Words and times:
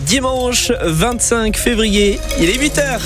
Dimanche 0.00 0.72
25 0.82 1.56
février, 1.56 2.18
il 2.40 2.48
est 2.48 2.58
8h. 2.58 3.00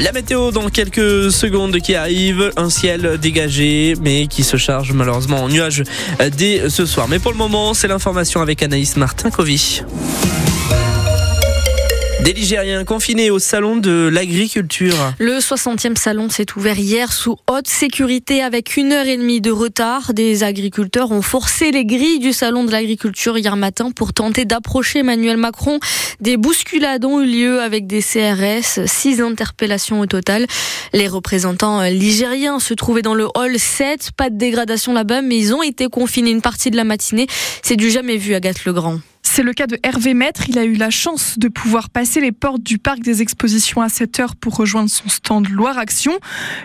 La 0.00 0.12
météo 0.12 0.50
dans 0.50 0.68
quelques 0.68 1.30
secondes 1.30 1.78
qui 1.78 1.94
arrive, 1.94 2.52
un 2.56 2.70
ciel 2.70 3.18
dégagé 3.20 3.94
mais 4.00 4.26
qui 4.26 4.44
se 4.44 4.56
charge 4.56 4.92
malheureusement 4.92 5.42
en 5.42 5.48
nuages 5.48 5.82
dès 6.36 6.70
ce 6.70 6.86
soir. 6.86 7.06
Mais 7.08 7.18
pour 7.18 7.32
le 7.32 7.38
moment, 7.38 7.74
c'est 7.74 7.88
l'information 7.88 8.40
avec 8.40 8.62
Anaïs 8.62 8.96
Martin-Covy. 8.96 9.82
Des 12.28 12.34
Ligériens 12.34 12.84
confinés 12.84 13.30
au 13.30 13.38
salon 13.38 13.76
de 13.76 14.10
l'agriculture. 14.12 15.14
Le 15.18 15.38
60e 15.38 15.96
salon 15.96 16.28
s'est 16.28 16.44
ouvert 16.56 16.78
hier 16.78 17.10
sous 17.10 17.38
haute 17.50 17.66
sécurité 17.66 18.42
avec 18.42 18.76
une 18.76 18.92
heure 18.92 19.06
et 19.06 19.16
demie 19.16 19.40
de 19.40 19.50
retard. 19.50 20.12
Des 20.12 20.44
agriculteurs 20.44 21.10
ont 21.10 21.22
forcé 21.22 21.70
les 21.70 21.86
grilles 21.86 22.18
du 22.18 22.34
salon 22.34 22.64
de 22.64 22.70
l'agriculture 22.70 23.38
hier 23.38 23.56
matin 23.56 23.92
pour 23.92 24.12
tenter 24.12 24.44
d'approcher 24.44 24.98
Emmanuel 24.98 25.38
Macron. 25.38 25.80
Des 26.20 26.36
bousculades 26.36 27.06
ont 27.06 27.22
eu 27.22 27.26
lieu 27.26 27.62
avec 27.62 27.86
des 27.86 28.02
CRS, 28.02 28.84
six 28.84 29.22
interpellations 29.22 30.00
au 30.00 30.06
total. 30.06 30.46
Les 30.92 31.08
représentants 31.08 31.80
ligériens 31.84 32.58
se 32.58 32.74
trouvaient 32.74 33.00
dans 33.00 33.14
le 33.14 33.26
hall 33.36 33.58
7. 33.58 34.10
Pas 34.18 34.28
de 34.28 34.36
dégradation 34.36 34.92
là-bas, 34.92 35.22
mais 35.22 35.38
ils 35.38 35.54
ont 35.54 35.62
été 35.62 35.86
confinés 35.86 36.32
une 36.32 36.42
partie 36.42 36.70
de 36.70 36.76
la 36.76 36.84
matinée. 36.84 37.26
C'est 37.62 37.76
du 37.76 37.90
jamais 37.90 38.18
vu, 38.18 38.34
Agathe 38.34 38.66
Legrand. 38.66 39.00
C'est 39.22 39.42
le 39.42 39.52
cas 39.52 39.66
de 39.66 39.78
Hervé 39.82 40.14
Maître. 40.14 40.48
Il 40.48 40.58
a 40.58 40.64
eu 40.64 40.74
la 40.74 40.90
chance 40.90 41.38
de 41.38 41.48
pouvoir 41.48 41.90
passer 41.90 42.20
les 42.20 42.32
portes 42.32 42.62
du 42.62 42.78
parc 42.78 43.00
des 43.00 43.22
expositions 43.22 43.80
à 43.80 43.88
7 43.88 44.20
heures 44.20 44.36
pour 44.36 44.56
rejoindre 44.56 44.90
son 44.90 45.08
stand 45.08 45.48
Loire 45.48 45.78
Action. 45.78 46.18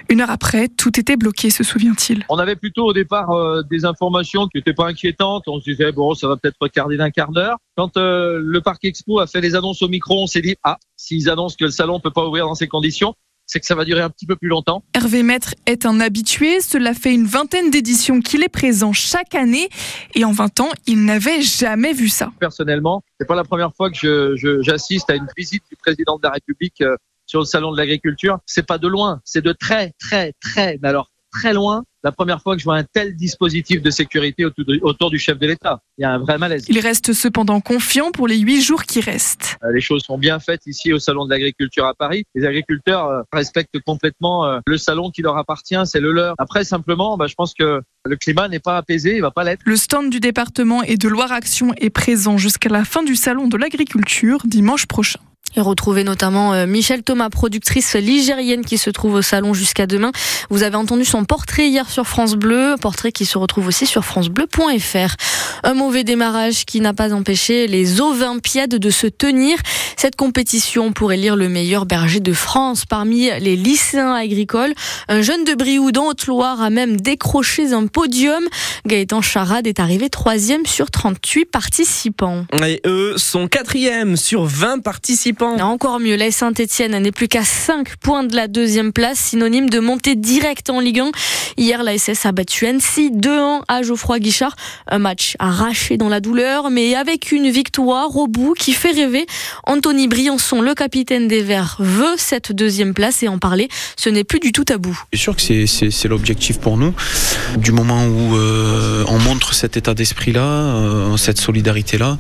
Une 0.10 0.22
heure 0.22 0.32
après, 0.32 0.68
tout 0.68 1.00
était 1.00 1.18
bloqué, 1.18 1.50
se 1.50 1.64
souvient-il. 1.64 2.26
On 2.30 2.38
avait 2.38 2.56
plutôt 2.56 2.86
au 2.86 2.94
départ 2.94 3.32
euh, 3.32 3.62
des 3.70 3.86
informations 3.86 4.48
qui 4.48 4.58
n'étaient 4.58 4.74
pas 4.74 4.88
inquiétantes. 4.88 5.44
On 5.48 5.60
se 5.60 5.70
disait, 5.70 5.92
bon, 5.92 6.14
ça 6.14 6.28
va 6.28 6.38
peut-être 6.38 6.58
retarder 6.60 6.98
d'un 6.98 7.12
quart 7.12 7.32
d'heure. 7.32 7.58
Quand 7.76 7.98
euh, 7.98 8.40
le 8.42 8.62
parc 8.62 8.86
expo 8.86 9.20
a 9.20 9.28
fait 9.28 9.42
les 9.42 9.56
annonces 9.56 9.82
au 9.82 9.88
micro, 9.88 10.22
on 10.22 10.28
s'est 10.28 10.42
dit, 10.42 10.56
ah, 10.64 10.78
s'ils 10.96 11.30
annoncent 11.30 11.56
que 11.60 11.66
le 11.66 11.72
salon 11.72 11.96
ne 11.96 12.02
peut 12.02 12.12
pas 12.12 12.26
ouvrir 12.26 12.46
dans 12.46 12.56
ces 12.56 12.68
conditions, 12.68 13.16
c'est 13.46 13.60
que 13.60 13.66
ça 13.66 13.76
va 13.76 13.86
durer 13.86 14.02
un 14.02 14.10
petit 14.10 14.26
peu 14.26 14.36
plus 14.36 14.48
longtemps. 14.48 14.84
Hervé 14.94 15.24
Maître 15.24 15.54
est 15.66 15.86
un 15.86 16.00
habitué. 16.00 16.62
Cela 16.62 16.94
fait 16.94 17.14
une 17.14 17.26
vingtaine 17.26 17.70
d'éditions 17.70 18.22
qu'il 18.22 18.44
est 18.44 18.50
présent 18.50 18.94
chaque 18.94 19.36
année. 19.36 19.70
Et 20.16 20.26
en 20.26 20.32
20 20.32 20.60
ans, 20.62 20.70
il 20.88 21.06
n'avait 21.06 21.42
jamais 21.42 21.94
vu 21.94 22.10
ça. 22.10 22.32
Personnellement, 22.40 23.04
c'est 23.20 23.28
pas 23.28 23.36
la 23.36 23.44
première 23.44 23.74
fois 23.76 23.90
que 23.92 24.36
j'assiste 24.62 25.10
à 25.10 25.16
une 25.16 25.28
visite 25.38 25.64
du 25.70 25.76
président 25.76 26.18
de 26.18 26.22
la 26.24 26.32
République 26.32 26.82
euh, 26.82 26.96
sur 27.26 27.40
le 27.40 27.46
salon 27.46 27.72
de 27.72 27.78
l'agriculture. 27.78 28.40
C'est 28.46 28.66
pas 28.66 28.78
de 28.78 28.88
loin, 28.88 29.22
c'est 29.24 29.44
de 29.44 29.54
très, 29.54 29.94
très, 30.00 30.34
très, 30.40 30.80
mais 30.82 30.90
alors 30.90 31.10
très 31.32 31.54
loin 31.54 31.84
la 32.04 32.12
première 32.12 32.42
fois 32.42 32.56
que 32.56 32.60
je 32.60 32.66
vois 32.66 32.78
un 32.78 32.84
tel 32.84 33.16
dispositif 33.16 33.82
de 33.82 33.90
sécurité 33.90 34.46
autour 34.82 35.10
du 35.10 35.20
chef 35.20 35.40
de 35.40 35.48
l'État. 35.48 35.80
Il 35.98 36.02
y 36.02 36.06
a 36.06 36.12
un 36.12 36.20
vrai 36.20 36.38
malaise. 36.38 36.66
Il 36.68 36.80
reste 36.80 37.14
cependant 37.14 37.62
confiant 37.62 38.12
pour 38.12 38.28
les 38.28 38.38
huit 38.38 38.62
jours 38.62 38.84
qui 38.84 39.00
restent. 39.00 39.58
Euh, 39.64 39.72
les 39.72 39.82
choses 39.82 40.04
sont 40.04 40.18
bien 40.18 40.40
faites 40.40 40.66
ici 40.66 40.92
au 40.92 41.00
Salon 41.00 41.26
de 41.26 41.30
l'agriculture 41.30 41.86
à 41.86 41.94
Paris. 41.94 42.26
Les 42.36 42.46
agriculteurs 42.46 43.08
euh, 43.08 43.22
respectent 43.32 43.80
complètement 43.86 44.46
euh, 44.46 44.60
le 44.68 44.78
salon 44.78 45.12
qui 45.12 45.22
leur 45.22 45.38
appartient, 45.38 45.82
c'est 45.86 46.00
le 46.00 46.12
leur. 46.12 46.36
Après, 46.38 46.64
simplement, 46.64 47.18
bah, 47.18 47.28
je 47.28 47.36
pense 47.36 47.54
que 47.54 47.82
le 48.06 48.16
climat 48.18 48.48
n'est 48.50 48.60
pas 48.60 48.78
apaisé, 48.78 49.16
il 49.16 49.22
va 49.22 49.32
pas 49.32 49.44
l'être. 49.44 49.62
Le 49.66 49.76
stand 49.76 50.10
du 50.10 50.20
département 50.20 50.84
et 50.84 50.98
de 50.98 51.08
Loire 51.08 51.32
Action 51.32 51.74
est 51.78 51.90
présent 51.90 52.38
jusqu'à 52.38 52.70
la 52.70 52.84
fin 52.84 53.04
du 53.04 53.16
Salon 53.16 53.48
de 53.48 53.58
l'agriculture 53.58 54.42
dimanche 54.46 54.88
prochain. 54.88 55.20
Et 55.56 55.62
retrouver 55.62 56.04
notamment 56.04 56.54
euh, 56.54 56.66
Michel 56.66 57.04
Thomas, 57.04 57.30
productrice 57.30 57.96
ligérienne 57.96 58.66
qui 58.66 58.78
se 58.78 58.90
trouve 58.90 59.16
au 59.16 59.22
salon 59.22 59.54
jusqu'à 59.54 59.86
demain. 59.86 60.12
Vous 60.50 60.64
avez 60.64 60.76
entendu 60.76 61.06
son 61.06 61.26
portrait 61.26 61.68
hier 61.68 61.90
sur 61.90 62.08
France 62.08 62.36
Bleu, 62.36 62.76
portrait 62.82 63.12
qui 63.12 63.26
se 63.26 63.38
retrouve 63.38 63.68
aussi 63.68 63.86
sur 63.86 64.04
francebleu.fr. 64.04 65.16
Un 65.64 65.74
mauvais 65.74 66.04
démarrage 66.04 66.66
qui 66.66 66.82
n'a 66.82 66.94
pas 66.94 67.14
empêché 67.14 67.68
les 67.68 68.02
Olympiades 68.02 68.76
de 68.76 68.90
se 68.90 69.08
tenir. 69.08 69.58
Cette 69.96 70.16
compétition 70.16 70.92
pourrait 70.92 71.18
lire 71.18 71.36
le 71.36 71.50
meilleur 71.50 71.86
berger 71.86 72.20
de 72.20 72.34
France 72.34 72.86
parmi 72.86 73.30
les 73.40 73.56
lycéens 73.56 74.14
agricoles. 74.14 74.74
Un 75.08 75.22
jeune 75.22 75.44
de 75.46 75.54
Brioude 75.54 75.94
dans 75.94 76.08
Haute-Loire 76.08 76.62
a 76.62 76.70
même 76.70 77.00
décroché 77.00 77.74
un 77.74 77.88
podium. 77.88 78.44
Gaëtan 78.86 79.22
Charade 79.22 79.68
est 79.68 79.80
arrivé 79.80 80.10
troisième 80.10 80.66
sur 80.66 80.90
38 80.90 81.46
participants. 81.46 82.46
Et 82.66 82.82
eux 82.86 83.14
sont 83.18 83.48
quatrième 83.48 84.18
sur 84.18 84.46
20 84.46 84.80
participants. 84.80 85.43
Encore 85.44 86.00
mieux, 86.00 86.16
la 86.16 86.32
Saint-Etienne 86.32 86.98
n'est 86.98 87.12
plus 87.12 87.28
qu'à 87.28 87.44
5 87.44 87.98
points 87.98 88.24
de 88.24 88.34
la 88.34 88.48
deuxième 88.48 88.94
place, 88.94 89.20
synonyme 89.20 89.70
de 89.70 89.80
montée 89.80 90.16
directe 90.16 90.70
en 90.70 90.80
Ligue 90.80 91.02
1. 91.02 91.12
Hier, 91.58 91.84
la 91.84 91.98
SS 91.98 92.26
a 92.26 92.32
battu 92.32 92.66
Annecy 92.66 93.12
2-1 93.12 93.62
à 93.68 93.84
Geoffroy 93.84 94.20
Guichard. 94.20 94.56
Un 94.88 95.00
match 95.00 95.36
arraché 95.40 95.98
dans 95.98 96.08
la 96.08 96.22
douleur, 96.22 96.70
mais 96.70 96.96
avec 96.96 97.34
une 97.34 97.50
victoire 97.50 98.16
au 98.16 98.28
bout 98.28 98.54
qui 98.54 98.72
fait 98.72 98.92
rêver. 98.92 99.26
Anthony 99.66 100.08
Briançon, 100.08 100.62
le 100.62 100.74
capitaine 100.76 101.28
des 101.28 101.42
Verts, 101.42 101.76
veut 101.80 102.16
cette 102.18 102.54
deuxième 102.54 102.94
place 102.94 103.22
et 103.22 103.28
en 103.28 103.38
parler, 103.38 103.68
ce 103.98 104.10
n'est 104.10 104.24
plus 104.24 104.40
du 104.40 104.54
tout 104.54 104.64
tabou. 104.64 104.98
C'est 105.12 105.20
sûr 105.20 105.36
que 105.36 105.42
c'est 105.66 106.08
l'objectif 106.08 106.60
pour 106.60 106.78
nous. 106.78 106.94
Du 107.58 107.74
moment 107.74 108.06
où 108.06 108.38
euh, 108.38 109.04
on 109.10 109.20
montre 109.20 109.54
cet 109.54 109.76
état 109.76 109.94
d'esprit-là, 109.94 110.42
euh, 110.42 111.18
cette 111.18 111.40
solidarité-là, 111.40 112.18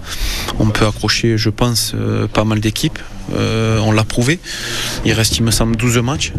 on 0.59 0.67
peut 0.67 0.85
accrocher, 0.85 1.37
je 1.37 1.49
pense, 1.49 1.93
euh, 1.95 2.27
pas 2.27 2.43
mal 2.43 2.59
d'équipes. 2.59 2.99
Euh, 3.33 3.79
on 3.79 3.91
l'a 3.91 4.03
prouvé. 4.03 4.39
Il 5.05 5.13
reste, 5.13 5.37
il 5.37 5.43
me 5.43 5.51
semble, 5.51 5.75
12 5.75 5.97
matchs 5.99 6.33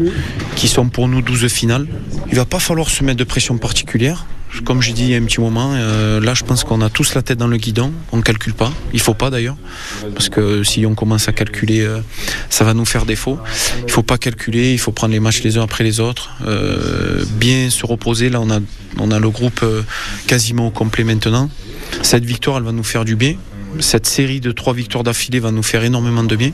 qui 0.55 0.67
sont 0.67 0.89
pour 0.89 1.07
nous 1.07 1.21
12 1.21 1.47
finales. 1.47 1.87
Il 2.29 2.35
va 2.35 2.45
pas 2.45 2.59
falloir 2.59 2.89
se 2.89 3.03
mettre 3.03 3.17
de 3.17 3.23
pression 3.23 3.57
particulière. 3.57 4.25
Comme 4.63 4.81
j'ai 4.81 4.93
dit 4.93 5.03
il 5.03 5.09
y 5.09 5.15
a 5.15 5.17
un 5.17 5.23
petit 5.25 5.41
moment, 5.41 5.73
euh, 5.73 6.21
là 6.21 6.33
je 6.33 6.45
pense 6.45 6.63
qu'on 6.63 6.79
a 6.79 6.89
tous 6.89 7.13
la 7.13 7.21
tête 7.21 7.37
dans 7.37 7.47
le 7.47 7.57
guidon, 7.57 7.91
on 8.13 8.17
ne 8.17 8.21
calcule 8.21 8.53
pas, 8.53 8.71
il 8.93 9.01
faut 9.01 9.13
pas 9.13 9.29
d'ailleurs, 9.29 9.57
parce 10.13 10.29
que 10.29 10.63
si 10.63 10.85
on 10.85 10.95
commence 10.95 11.27
à 11.27 11.33
calculer, 11.33 11.81
euh, 11.81 11.99
ça 12.49 12.63
va 12.63 12.73
nous 12.73 12.85
faire 12.85 13.05
défaut. 13.05 13.37
Il 13.85 13.91
faut 13.91 14.01
pas 14.01 14.17
calculer, 14.17 14.71
il 14.71 14.77
faut 14.77 14.93
prendre 14.93 15.11
les 15.11 15.19
matchs 15.19 15.43
les 15.43 15.57
uns 15.57 15.63
après 15.63 15.83
les 15.83 15.99
autres, 15.99 16.29
bien 17.31 17.69
se 17.69 17.85
reposer. 17.85 18.29
Là 18.29 18.39
on 18.39 18.49
a, 18.49 18.59
on 18.97 19.11
a 19.11 19.19
le 19.19 19.29
groupe 19.29 19.65
quasiment 20.25 20.67
au 20.67 20.71
complet 20.71 21.03
maintenant. 21.03 21.49
Cette 22.01 22.23
victoire 22.23 22.55
elle 22.55 22.63
va 22.63 22.71
nous 22.71 22.83
faire 22.83 23.03
du 23.03 23.17
bien, 23.17 23.35
cette 23.79 24.05
série 24.05 24.39
de 24.39 24.51
trois 24.51 24.73
victoires 24.73 25.03
d'affilée 25.03 25.39
va 25.39 25.51
nous 25.51 25.63
faire 25.63 25.83
énormément 25.83 26.23
de 26.23 26.35
bien. 26.35 26.51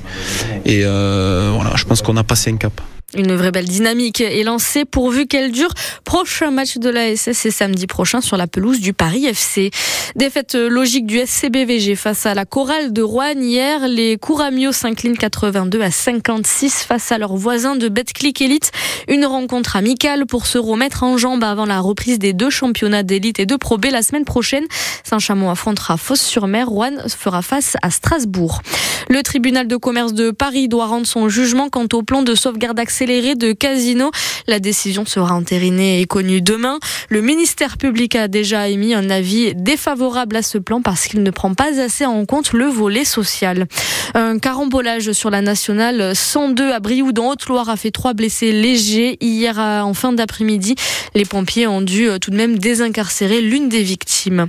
Et 0.65 0.81
euh, 0.83 1.51
voilà, 1.53 1.75
je 1.75 1.85
pense 1.85 2.01
qu'on 2.01 2.17
a 2.17 2.23
passé 2.23 2.51
un 2.51 2.57
cap. 2.57 2.73
Une 3.13 3.35
vraie 3.35 3.51
belle 3.51 3.67
dynamique 3.67 4.21
est 4.21 4.43
lancée 4.43 4.85
pourvu 4.85 5.27
qu'elle 5.27 5.51
dure. 5.51 5.73
Prochain 6.05 6.49
match 6.49 6.77
de 6.77 6.89
la 6.89 7.13
SS 7.13 7.45
est 7.45 7.51
samedi 7.51 7.85
prochain 7.85 8.21
sur 8.21 8.37
la 8.37 8.47
pelouse 8.47 8.79
du 8.79 8.93
Paris 8.93 9.25
FC. 9.25 9.69
Défaite 10.15 10.55
logique 10.55 11.05
du 11.05 11.17
SCBVG 11.17 11.95
face 11.95 12.25
à 12.25 12.33
la 12.33 12.45
chorale 12.45 12.93
de 12.93 13.01
Rouen 13.01 13.37
hier. 13.37 13.87
Les 13.89 14.17
Couramio 14.17 14.71
s'inclinent 14.71 15.17
82 15.17 15.81
à 15.81 15.91
56 15.91 16.83
face 16.83 17.11
à 17.11 17.17
leurs 17.17 17.35
voisins 17.35 17.75
de 17.75 17.89
Betclic 17.89 18.41
Elite. 18.41 18.71
Une 19.09 19.25
rencontre 19.25 19.75
amicale 19.75 20.25
pour 20.25 20.45
se 20.45 20.57
remettre 20.57 21.03
en 21.03 21.17
jambe 21.17 21.43
avant 21.43 21.65
la 21.65 21.81
reprise 21.81 22.17
des 22.17 22.31
deux 22.31 22.49
championnats 22.49 23.03
d'élite 23.03 23.39
et 23.39 23.45
de 23.45 23.57
Pro 23.57 23.77
B 23.77 23.87
la 23.91 24.03
semaine 24.03 24.25
prochaine. 24.25 24.65
Saint-Chamond 25.03 25.49
affrontera 25.49 25.97
Fosse-sur-Mer. 25.97 26.69
Rouen 26.69 26.97
fera 27.09 27.41
face 27.41 27.75
à 27.81 27.91
Strasbourg. 27.91 28.61
Le 29.09 29.23
tribunal 29.23 29.67
de 29.67 29.75
commerce 29.75 30.13
de 30.13 30.31
Paris 30.31 30.67
doit 30.67 30.85
rendre 30.85 31.07
son 31.07 31.29
jugement 31.29 31.69
quant 31.69 31.87
au 31.93 32.03
plan 32.03 32.21
de 32.23 32.35
sauvegarde 32.35 32.79
accéléré 32.79 33.35
de 33.35 33.51
Casino. 33.51 34.11
La 34.47 34.59
décision 34.59 35.05
sera 35.05 35.35
entérinée 35.35 36.01
et 36.01 36.05
connue 36.05 36.41
demain. 36.41 36.79
Le 37.09 37.21
ministère 37.21 37.77
public 37.77 38.15
a 38.15 38.27
déjà 38.27 38.69
émis 38.69 38.93
un 38.93 39.09
avis 39.09 39.53
défavorable 39.55 40.35
à 40.35 40.41
ce 40.41 40.57
plan 40.57 40.81
parce 40.81 41.07
qu'il 41.07 41.23
ne 41.23 41.31
prend 41.31 41.53
pas 41.53 41.79
assez 41.79 42.05
en 42.05 42.25
compte 42.25 42.53
le 42.53 42.65
volet 42.65 43.05
social. 43.05 43.67
Un 44.13 44.39
carambolage 44.39 45.11
sur 45.11 45.29
la 45.29 45.41
nationale 45.41 46.15
102 46.15 46.71
à 46.71 46.79
Brioude 46.79 47.19
en 47.19 47.31
Haute-Loire 47.31 47.69
a 47.69 47.77
fait 47.77 47.91
trois 47.91 48.13
blessés 48.13 48.51
légers 48.51 49.17
hier 49.21 49.59
en 49.59 49.93
fin 49.93 50.13
d'après-midi. 50.13 50.75
Les 51.15 51.25
pompiers 51.25 51.67
ont 51.67 51.81
dû 51.81 52.09
euh, 52.09 52.19
tout 52.19 52.31
de 52.31 52.35
même 52.35 52.57
désincarcérer 52.57 53.41
l'une 53.41 53.69
des 53.69 53.83
victimes. 53.83 54.47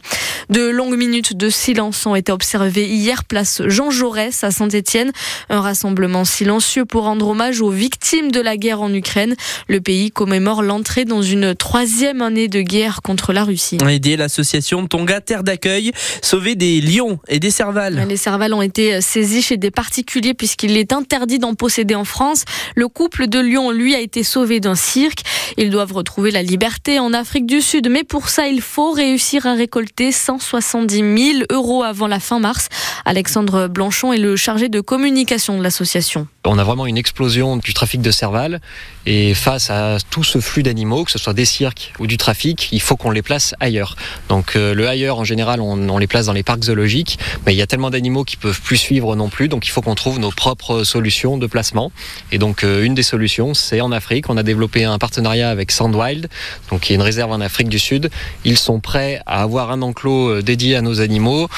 De 0.48 0.68
longues 0.68 0.96
minutes 0.96 1.36
de 1.36 1.48
silence 1.48 2.06
ont 2.06 2.14
été 2.14 2.32
observées 2.32 2.86
hier 2.86 3.24
place 3.24 3.62
Jean 3.66 3.90
Jaurès 3.90 4.41
à 4.44 4.50
Saint-Étienne. 4.50 5.12
Un 5.48 5.60
rassemblement 5.60 6.24
silencieux 6.24 6.84
pour 6.84 7.04
rendre 7.04 7.28
hommage 7.28 7.60
aux 7.60 7.70
victimes 7.70 8.30
de 8.30 8.40
la 8.40 8.56
guerre 8.56 8.82
en 8.82 8.92
Ukraine. 8.92 9.34
Le 9.68 9.80
pays 9.80 10.10
commémore 10.10 10.62
l'entrée 10.62 11.04
dans 11.04 11.22
une 11.22 11.54
troisième 11.54 12.22
année 12.22 12.48
de 12.48 12.60
guerre 12.60 13.02
contre 13.02 13.32
la 13.32 13.44
Russie. 13.44 13.78
Aider 13.88 14.16
l'association 14.16 14.86
Tonga 14.86 15.20
Terre 15.20 15.42
d'accueil, 15.42 15.92
sauver 16.22 16.54
des 16.54 16.80
lions 16.80 17.18
et 17.28 17.38
des 17.38 17.50
cervales. 17.50 18.06
Les 18.08 18.16
cervales 18.16 18.54
ont 18.54 18.62
été 18.62 19.00
saisis 19.00 19.42
chez 19.42 19.56
des 19.58 19.70
particuliers 19.70 20.34
puisqu'il 20.34 20.76
est 20.76 20.92
interdit 20.92 21.38
d'en 21.38 21.54
posséder 21.54 21.94
en 21.94 22.04
France. 22.04 22.44
Le 22.74 22.88
couple 22.88 23.26
de 23.26 23.38
lions, 23.38 23.70
lui, 23.70 23.94
a 23.94 24.00
été 24.00 24.22
sauvé 24.22 24.60
d'un 24.60 24.74
cirque. 24.74 25.20
Ils 25.58 25.70
doivent 25.70 25.92
retrouver 25.92 26.30
la 26.30 26.42
liberté 26.42 26.98
en 26.98 27.12
Afrique 27.12 27.46
du 27.46 27.60
Sud, 27.60 27.88
mais 27.90 28.04
pour 28.04 28.28
ça, 28.28 28.48
il 28.48 28.60
faut 28.60 28.92
réussir 28.92 29.46
à 29.46 29.54
récolter 29.54 30.12
170 30.12 30.96
000 30.96 31.44
euros 31.50 31.82
avant 31.82 32.06
la 32.06 32.20
fin 32.20 32.38
mars. 32.38 32.68
Alexandre 33.04 33.68
Blanchon 33.68 34.12
est 34.12 34.18
le 34.18 34.31
chargé 34.36 34.68
de 34.68 34.80
communication 34.80 35.58
de 35.58 35.62
l'association. 35.62 36.26
On 36.44 36.58
a 36.58 36.64
vraiment 36.64 36.86
une 36.86 36.98
explosion 36.98 37.56
du 37.56 37.72
trafic 37.72 38.00
de 38.02 38.10
Serval. 38.10 38.60
Et 39.06 39.34
face 39.34 39.70
à 39.70 39.98
tout 40.10 40.22
ce 40.22 40.40
flux 40.40 40.62
d'animaux, 40.62 41.04
que 41.04 41.10
ce 41.10 41.18
soit 41.18 41.32
des 41.32 41.44
cirques 41.44 41.92
ou 41.98 42.06
du 42.06 42.16
trafic, 42.16 42.68
il 42.72 42.80
faut 42.80 42.96
qu'on 42.96 43.10
les 43.10 43.22
place 43.22 43.54
ailleurs. 43.60 43.96
Donc 44.28 44.54
euh, 44.54 44.74
le 44.74 44.88
ailleurs, 44.88 45.18
en 45.18 45.24
général, 45.24 45.60
on, 45.60 45.88
on, 45.88 45.98
les 45.98 46.06
place 46.06 46.26
dans 46.26 46.32
les 46.32 46.42
parcs 46.42 46.64
zoologiques, 46.64 47.18
mais 47.44 47.52
il 47.52 47.56
y 47.56 47.62
a 47.62 47.66
tellement 47.66 47.90
d'animaux 47.90 48.24
qui 48.24 48.36
peuvent 48.36 48.60
plus 48.60 48.76
suivre 48.76 49.16
non 49.16 49.28
plus, 49.28 49.48
donc 49.48 49.66
il 49.66 49.70
faut 49.70 49.82
qu'on 49.82 49.94
trouve 49.94 50.18
nos 50.18 50.30
propres 50.30 50.84
solutions 50.84 51.36
de 51.36 51.46
placement. 51.46 51.90
Et 52.30 52.38
donc 52.38 52.62
euh, 52.62 52.84
une 52.84 52.94
des 52.94 53.02
solutions, 53.02 53.54
c'est 53.54 53.80
en 53.80 53.92
Afrique. 53.92 54.30
On 54.30 54.36
a 54.36 54.42
développé 54.42 54.84
un 54.84 54.98
partenariat 54.98 55.50
avec 55.50 55.72
Sandwild, 55.72 56.28
donc 56.70 56.82
qui 56.82 56.92
est 56.92 56.96
une 56.96 57.02
réserve 57.02 57.32
en 57.32 57.40
Afrique 57.40 57.68
du 57.68 57.78
Sud. 57.78 58.10
Ils 58.44 58.58
sont 58.58 58.80
prêts 58.80 59.20
à 59.26 59.42
avoir 59.42 59.70
un 59.70 59.82
enclos 59.82 60.28
euh, 60.28 60.42
dédié 60.42 60.76
à 60.76 60.82
nos 60.82 61.00
animaux 61.00 61.48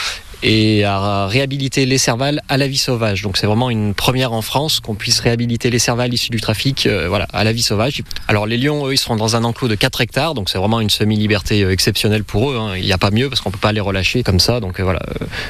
et 0.45 0.85
à 0.85 1.27
réhabiliter 1.27 1.87
les 1.87 1.97
cervales 1.97 2.43
à 2.51 2.59
la 2.59 2.69
vie 2.69 2.77
sauvage. 2.77 3.23
Donc 3.23 3.39
c'est 3.39 3.47
vraiment 3.47 3.71
une 3.71 3.95
première 3.95 4.35
en 4.35 4.43
France 4.43 4.79
qu'on 4.79 4.95
puisse 4.95 5.19
réhabiliter 5.21 5.71
les 5.71 5.79
cervales 5.79 6.13
issues 6.13 6.31
du 6.31 6.41
trafic 6.41 6.85
euh, 6.85 7.09
voilà, 7.09 7.27
à 7.33 7.45
la 7.45 7.53
vie 7.53 7.63
sauvage. 7.63 8.03
Alors 8.29 8.47
les 8.47 8.59
lions, 8.59 8.87
eux, 8.87 8.93
ils 8.93 8.99
seront 8.99 9.17
dans 9.17 9.37
un 9.37 9.45
enclos 9.45 9.69
de 9.69 9.75
4 9.75 10.03
hectares, 10.03 10.35
donc 10.35 10.51
c'est 10.51 10.59
vraiment 10.59 10.81
une 10.81 10.91
semi-liberté 10.91 11.63
euh, 11.63 11.73
exceptionnelle 11.73 12.25
pour 12.25 12.51
eux. 12.51 12.59
Hein. 12.59 12.77
Il 12.77 12.85
n'y 12.85 12.93
a 12.93 12.99
pas 12.99 13.11
mieux 13.11 13.31
parce 13.31 13.41
qu'on 13.41 13.51
peut 13.51 13.59
pas 13.59 13.73
les 13.73 13.81
relâcher 13.81 14.23
comme 14.23 14.39
ça. 14.39 14.61
Donc 14.61 14.81
euh, 14.81 14.83
voilà. 14.85 15.01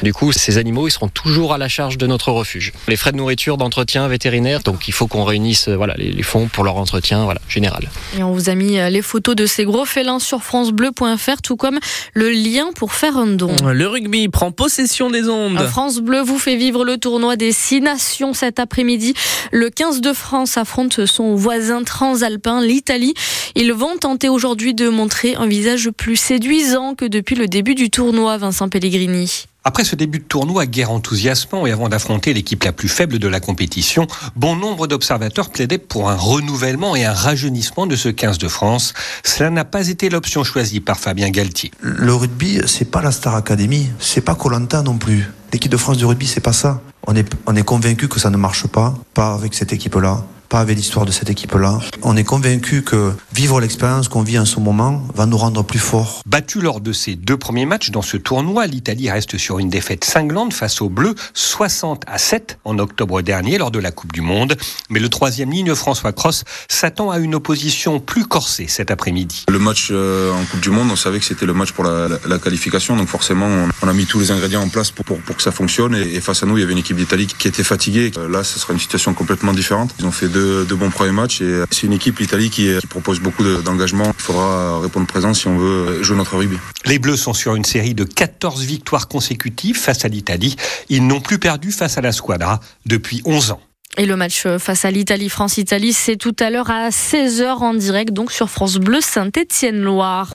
Du 0.04 0.12
coup, 0.12 0.30
ces 0.30 0.58
animaux, 0.58 0.86
ils 0.86 0.92
seront 0.92 1.08
toujours 1.08 1.52
à 1.52 1.58
la 1.58 1.68
charge 1.68 1.98
de 1.98 2.06
notre 2.06 2.30
refuge. 2.30 2.72
Les 2.86 2.96
frais 2.96 3.10
de 3.10 3.16
nourriture, 3.16 3.56
d'entretien 3.56 4.06
vétérinaire, 4.06 4.62
donc 4.62 4.86
il 4.86 4.92
faut 4.92 5.08
qu'on 5.08 5.24
réunisse 5.24 5.68
voilà, 5.68 5.94
les, 5.96 6.12
les, 6.12 6.22
fonds 6.22 6.46
pour 6.46 6.62
leur 6.62 6.76
entretien 6.76 7.24
voilà, 7.24 7.40
général. 7.48 7.90
Et 8.16 8.22
on 8.22 8.32
vous 8.32 8.48
a 8.48 8.54
mis 8.54 8.76
les 8.90 9.02
photos 9.02 9.34
de 9.34 9.46
ces 9.46 9.64
gros 9.64 9.84
félins 9.84 10.20
sur 10.20 10.44
francebleu.fr, 10.44 11.42
tout 11.42 11.56
comme 11.56 11.80
le 12.12 12.30
lien 12.30 12.70
pour 12.76 12.92
faire 12.92 13.16
un 13.16 13.26
don. 13.26 13.54
Le 13.64 13.88
rugby 13.88 14.28
prend 14.28 14.52
possession 14.52 14.83
des 15.10 15.28
ondes. 15.28 15.58
France 15.68 15.98
Bleu 15.98 16.20
vous 16.20 16.38
fait 16.38 16.56
vivre 16.56 16.84
le 16.84 16.98
tournoi 16.98 17.36
des 17.36 17.52
six 17.52 17.80
nations 17.80 18.32
cet 18.32 18.58
après-midi. 18.58 19.14
Le 19.52 19.70
15 19.70 20.00
de 20.00 20.12
France 20.12 20.56
affronte 20.56 21.06
son 21.06 21.34
voisin 21.34 21.82
transalpin, 21.82 22.62
l'Italie. 22.62 23.14
Ils 23.54 23.72
vont 23.72 23.96
tenter 23.98 24.28
aujourd'hui 24.28 24.74
de 24.74 24.88
montrer 24.88 25.34
un 25.36 25.46
visage 25.46 25.90
plus 25.90 26.16
séduisant 26.16 26.94
que 26.94 27.04
depuis 27.04 27.36
le 27.36 27.46
début 27.46 27.74
du 27.74 27.90
tournoi, 27.90 28.36
Vincent 28.36 28.68
Pellegrini. 28.68 29.46
Après 29.66 29.84
ce 29.84 29.96
début 29.96 30.18
de 30.18 30.24
tournoi 30.24 30.66
guerre 30.66 30.90
enthousiasmant 30.90 31.66
et 31.66 31.72
avant 31.72 31.88
d'affronter 31.88 32.34
l'équipe 32.34 32.62
la 32.64 32.72
plus 32.72 32.88
faible 32.88 33.18
de 33.18 33.28
la 33.28 33.40
compétition, 33.40 34.06
bon 34.36 34.56
nombre 34.56 34.86
d'observateurs 34.86 35.48
plaidaient 35.48 35.78
pour 35.78 36.10
un 36.10 36.16
renouvellement 36.16 36.94
et 36.94 37.06
un 37.06 37.14
rajeunissement 37.14 37.86
de 37.86 37.96
ce 37.96 38.10
15 38.10 38.36
de 38.36 38.48
France. 38.48 38.92
Cela 39.24 39.48
n'a 39.48 39.64
pas 39.64 39.88
été 39.88 40.10
l'option 40.10 40.44
choisie 40.44 40.80
par 40.80 40.98
Fabien 40.98 41.30
Galtier. 41.30 41.70
Le 41.80 42.14
rugby, 42.14 42.60
c'est 42.66 42.90
pas 42.90 43.00
la 43.00 43.10
Star 43.10 43.36
Academy, 43.36 43.88
c'est 43.98 44.20
pas 44.20 44.34
Colanta 44.34 44.82
non 44.82 44.98
plus. 44.98 45.30
L'équipe 45.50 45.72
de 45.72 45.78
France 45.78 45.96
du 45.96 46.04
rugby, 46.04 46.26
c'est 46.26 46.40
pas 46.40 46.52
ça. 46.52 46.82
On 47.06 47.16
est, 47.16 47.26
on 47.46 47.56
est 47.56 47.62
convaincu 47.62 48.06
que 48.06 48.20
ça 48.20 48.28
ne 48.28 48.36
marche 48.36 48.66
pas, 48.66 48.94
pas 49.14 49.32
avec 49.32 49.54
cette 49.54 49.72
équipe-là 49.72 50.26
pas 50.54 50.60
avec 50.60 50.76
l'histoire 50.76 51.04
de 51.04 51.10
cette 51.10 51.30
équipe-là. 51.30 51.80
On 52.02 52.16
est 52.16 52.22
convaincu 52.22 52.82
que 52.82 53.10
vivre 53.34 53.60
l'expérience 53.60 54.06
qu'on 54.06 54.22
vit 54.22 54.38
en 54.38 54.44
ce 54.44 54.60
moment 54.60 55.02
va 55.12 55.26
nous 55.26 55.36
rendre 55.36 55.64
plus 55.64 55.80
forts. 55.80 56.22
Battu 56.26 56.60
lors 56.60 56.80
de 56.80 56.92
ses 56.92 57.16
deux 57.16 57.36
premiers 57.36 57.66
matchs 57.66 57.90
dans 57.90 58.02
ce 58.02 58.16
tournoi, 58.16 58.68
l'Italie 58.68 59.10
reste 59.10 59.36
sur 59.36 59.58
une 59.58 59.68
défaite 59.68 60.04
cinglante 60.04 60.52
face 60.52 60.80
aux 60.80 60.88
Bleus, 60.88 61.16
60 61.32 62.04
à 62.06 62.18
7 62.18 62.60
en 62.64 62.78
octobre 62.78 63.20
dernier 63.20 63.58
lors 63.58 63.72
de 63.72 63.80
la 63.80 63.90
Coupe 63.90 64.12
du 64.12 64.20
Monde. 64.20 64.54
Mais 64.90 65.00
le 65.00 65.08
troisième 65.08 65.50
ligne, 65.50 65.74
François 65.74 66.12
Cross, 66.12 66.44
s'attend 66.68 67.10
à 67.10 67.18
une 67.18 67.34
opposition 67.34 67.98
plus 67.98 68.24
corsée 68.24 68.68
cet 68.68 68.92
après-midi. 68.92 69.46
Le 69.50 69.58
match 69.58 69.88
euh, 69.90 70.30
en 70.30 70.44
Coupe 70.44 70.60
du 70.60 70.70
Monde, 70.70 70.88
on 70.92 70.96
savait 70.96 71.18
que 71.18 71.24
c'était 71.24 71.46
le 71.46 71.54
match 71.54 71.72
pour 71.72 71.82
la, 71.82 72.06
la, 72.06 72.18
la, 72.28 72.38
qualification, 72.38 72.96
donc 72.96 73.08
forcément 73.08 73.46
on, 73.46 73.68
on, 73.82 73.88
a 73.88 73.92
mis 73.92 74.06
tous 74.06 74.20
les 74.20 74.30
ingrédients 74.30 74.62
en 74.62 74.68
place 74.68 74.92
pour, 74.92 75.04
pour, 75.04 75.18
pour 75.18 75.36
que 75.36 75.42
ça 75.42 75.50
fonctionne. 75.50 75.96
Et, 75.96 76.14
et, 76.14 76.20
face 76.20 76.44
à 76.44 76.46
nous, 76.46 76.56
il 76.58 76.60
y 76.60 76.64
avait 76.64 76.74
une 76.74 76.78
équipe 76.78 76.96
d'Italie 76.96 77.26
qui 77.26 77.48
était 77.48 77.64
fatiguée. 77.64 78.12
Là, 78.30 78.44
ce 78.44 78.60
sera 78.60 78.72
une 78.72 78.78
situation 78.78 79.14
complètement 79.14 79.52
différente. 79.52 79.90
Ils 79.98 80.06
ont 80.06 80.12
fait 80.12 80.28
deux, 80.28 80.43
deux 80.68 80.76
bons 80.76 80.90
premiers 80.90 81.12
matchs 81.12 81.40
et 81.40 81.62
c'est 81.70 81.86
une 81.86 81.92
équipe, 81.92 82.18
l'Italie, 82.18 82.50
qui, 82.50 82.70
qui, 82.80 82.86
propose 82.86 83.20
beaucoup 83.20 83.44
d'engagement. 83.44 84.12
Il 84.16 84.22
faudra 84.22 84.80
répondre 84.80 85.06
présent 85.06 85.34
si 85.34 85.48
on 85.48 85.58
veut 85.58 86.02
jouer 86.02 86.16
notre 86.16 86.36
rugby. 86.36 86.56
Les 86.84 86.98
Bleus 86.98 87.16
sont 87.16 87.34
sur 87.34 87.54
une 87.54 87.64
série 87.64 87.94
de 87.94 88.04
14 88.04 88.62
victoires 88.64 89.08
consécutives 89.08 89.76
face 89.76 90.04
à 90.04 90.08
l'Italie. 90.08 90.56
Ils 90.88 91.06
n'ont 91.06 91.20
plus 91.20 91.38
perdu 91.38 91.72
face 91.72 91.98
à 91.98 92.00
la 92.00 92.12
Squadra 92.12 92.60
depuis 92.86 93.22
11 93.24 93.52
ans. 93.52 93.60
Et 93.96 94.06
le 94.06 94.16
match 94.16 94.46
face 94.58 94.84
à 94.84 94.90
l'Italie, 94.90 95.28
France-Italie, 95.28 95.92
c'est 95.92 96.16
tout 96.16 96.34
à 96.40 96.50
l'heure 96.50 96.70
à 96.70 96.88
16h 96.88 97.46
en 97.46 97.74
direct, 97.74 98.12
donc 98.12 98.32
sur 98.32 98.50
France 98.50 98.76
Bleu 98.76 99.00
Saint-Étienne-Loire. 99.00 100.22